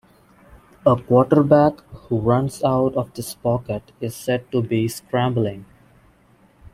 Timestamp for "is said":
4.01-4.51